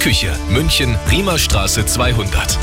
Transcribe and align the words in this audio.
Küche, 0.00 0.32
München, 0.50 0.96
Riemerstraße 1.10 1.84
200. 1.84 2.56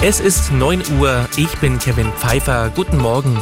Es 0.00 0.18
ist 0.18 0.50
9 0.50 0.82
Uhr, 0.98 1.28
ich 1.36 1.54
bin 1.58 1.78
Kevin 1.78 2.10
Pfeiffer. 2.12 2.72
Guten 2.74 2.96
Morgen. 2.96 3.38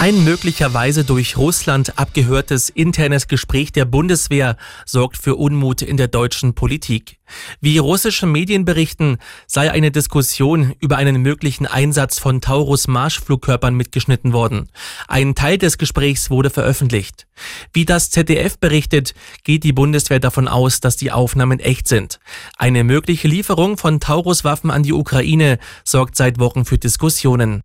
Ein 0.00 0.22
möglicherweise 0.22 1.02
durch 1.02 1.36
Russland 1.36 1.98
abgehörtes 1.98 2.70
internes 2.70 3.26
Gespräch 3.26 3.72
der 3.72 3.84
Bundeswehr 3.84 4.56
sorgt 4.86 5.16
für 5.16 5.34
Unmut 5.34 5.82
in 5.82 5.96
der 5.96 6.06
deutschen 6.06 6.54
Politik. 6.54 7.18
Wie 7.60 7.78
russische 7.78 8.24
Medien 8.24 8.64
berichten, 8.64 9.18
sei 9.48 9.72
eine 9.72 9.90
Diskussion 9.90 10.72
über 10.78 10.98
einen 10.98 11.20
möglichen 11.20 11.66
Einsatz 11.66 12.20
von 12.20 12.40
Taurus-Marschflugkörpern 12.40 13.74
mitgeschnitten 13.74 14.32
worden. 14.32 14.68
Ein 15.08 15.34
Teil 15.34 15.58
des 15.58 15.78
Gesprächs 15.78 16.30
wurde 16.30 16.50
veröffentlicht. 16.50 17.26
Wie 17.72 17.84
das 17.84 18.10
ZDF 18.10 18.56
berichtet, 18.56 19.14
geht 19.42 19.64
die 19.64 19.72
Bundeswehr 19.72 20.20
davon 20.20 20.46
aus, 20.46 20.78
dass 20.78 20.96
die 20.96 21.10
Aufnahmen 21.10 21.58
echt 21.58 21.88
sind. 21.88 22.20
Eine 22.56 22.84
mögliche 22.84 23.26
Lieferung 23.26 23.76
von 23.76 23.98
Taurus-Waffen 23.98 24.70
an 24.70 24.84
die 24.84 24.92
Ukraine 24.92 25.58
sorgt 25.82 26.14
seit 26.14 26.38
Wochen 26.38 26.64
für 26.64 26.78
Diskussionen. 26.78 27.62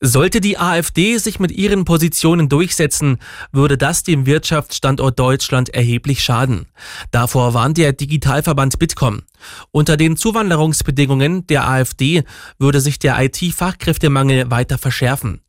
Sollte 0.00 0.40
die 0.40 0.58
AfD 0.58 1.18
sich 1.18 1.40
mit 1.40 1.50
ihren 1.50 1.84
Positionen 1.84 2.48
durchsetzen, 2.48 3.18
würde 3.50 3.76
das 3.76 4.04
dem 4.04 4.26
Wirtschaftsstandort 4.26 5.18
Deutschland 5.18 5.70
erheblich 5.70 6.22
schaden. 6.22 6.66
Davor 7.10 7.52
warnt 7.52 7.78
der 7.78 7.92
Digitalverband 7.92 8.78
Bitkom. 8.78 9.22
Unter 9.72 9.96
den 9.96 10.16
Zuwanderungsbedingungen 10.16 11.48
der 11.48 11.68
AfD 11.68 12.22
würde 12.60 12.80
sich 12.80 13.00
der 13.00 13.20
IT-Fachkräftemangel 13.20 14.52
weiter 14.52 14.78
verschärfen. 14.78 15.40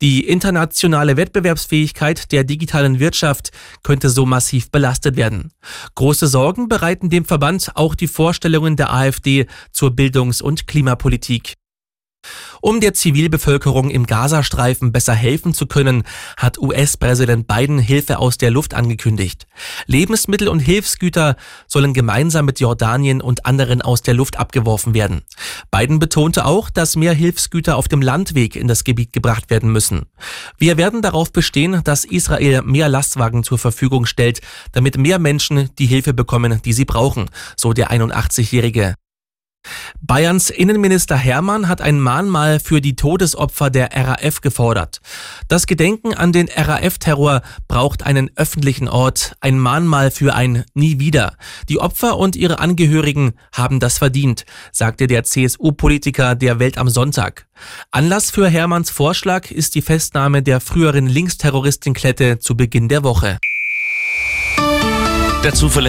Die 0.00 0.26
internationale 0.26 1.18
Wettbewerbsfähigkeit 1.18 2.32
der 2.32 2.44
digitalen 2.44 3.00
Wirtschaft 3.00 3.50
könnte 3.82 4.08
so 4.08 4.24
massiv 4.24 4.70
belastet 4.70 5.16
werden. 5.16 5.52
Große 5.96 6.28
Sorgen 6.28 6.68
bereiten 6.68 7.10
dem 7.10 7.26
Verband 7.26 7.72
auch 7.74 7.94
die 7.94 8.08
Vorstellungen 8.08 8.76
der 8.76 8.90
AfD 8.90 9.46
zur 9.70 9.90
Bildungs- 9.90 10.40
und 10.40 10.66
Klimapolitik. 10.66 11.58
Um 12.60 12.80
der 12.80 12.94
Zivilbevölkerung 12.94 13.90
im 13.90 14.06
Gazastreifen 14.06 14.90
besser 14.90 15.14
helfen 15.14 15.54
zu 15.54 15.66
können, 15.66 16.02
hat 16.36 16.58
US-Präsident 16.58 17.46
Biden 17.46 17.78
Hilfe 17.78 18.18
aus 18.18 18.36
der 18.38 18.50
Luft 18.50 18.74
angekündigt. 18.74 19.46
Lebensmittel 19.86 20.48
und 20.48 20.60
Hilfsgüter 20.60 21.36
sollen 21.66 21.94
gemeinsam 21.94 22.46
mit 22.46 22.60
Jordanien 22.60 23.20
und 23.20 23.46
anderen 23.46 23.80
aus 23.82 24.02
der 24.02 24.14
Luft 24.14 24.38
abgeworfen 24.38 24.94
werden. 24.94 25.22
Biden 25.70 25.98
betonte 25.98 26.44
auch, 26.44 26.70
dass 26.70 26.96
mehr 26.96 27.12
Hilfsgüter 27.12 27.76
auf 27.76 27.88
dem 27.88 28.02
Landweg 28.02 28.56
in 28.56 28.66
das 28.66 28.84
Gebiet 28.84 29.12
gebracht 29.12 29.50
werden 29.50 29.70
müssen. 29.70 30.06
Wir 30.58 30.76
werden 30.76 31.02
darauf 31.02 31.32
bestehen, 31.32 31.80
dass 31.84 32.04
Israel 32.04 32.62
mehr 32.62 32.88
Lastwagen 32.88 33.44
zur 33.44 33.58
Verfügung 33.58 34.06
stellt, 34.06 34.40
damit 34.72 34.98
mehr 34.98 35.18
Menschen 35.18 35.70
die 35.78 35.86
Hilfe 35.86 36.12
bekommen, 36.12 36.60
die 36.64 36.72
sie 36.72 36.84
brauchen, 36.84 37.30
so 37.56 37.72
der 37.72 37.90
81-Jährige. 37.90 38.94
Bayerns 40.08 40.48
Innenminister 40.48 41.18
Hermann 41.18 41.68
hat 41.68 41.82
ein 41.82 42.00
Mahnmal 42.00 42.60
für 42.60 42.80
die 42.80 42.96
Todesopfer 42.96 43.68
der 43.68 43.90
RAF 43.92 44.40
gefordert. 44.40 45.02
Das 45.48 45.66
Gedenken 45.66 46.14
an 46.14 46.32
den 46.32 46.48
RAF-Terror 46.48 47.42
braucht 47.68 48.06
einen 48.06 48.30
öffentlichen 48.34 48.88
Ort, 48.88 49.36
ein 49.42 49.58
Mahnmal 49.58 50.10
für 50.10 50.34
ein 50.34 50.64
Nie 50.72 50.98
wieder. 50.98 51.34
Die 51.68 51.78
Opfer 51.78 52.16
und 52.16 52.36
ihre 52.36 52.58
Angehörigen 52.58 53.34
haben 53.52 53.80
das 53.80 53.98
verdient, 53.98 54.46
sagte 54.72 55.08
der 55.08 55.24
CSU-Politiker 55.24 56.34
der 56.34 56.58
Welt 56.58 56.78
am 56.78 56.88
Sonntag. 56.88 57.46
Anlass 57.90 58.30
für 58.30 58.48
Hermanns 58.48 58.88
Vorschlag 58.88 59.50
ist 59.50 59.74
die 59.74 59.82
Festnahme 59.82 60.42
der 60.42 60.62
früheren 60.62 61.06
Linksterroristin 61.06 61.92
Klette 61.92 62.38
zu 62.38 62.56
Beginn 62.56 62.88
der 62.88 63.04
Woche. 63.04 63.36
Dazu 65.42 65.68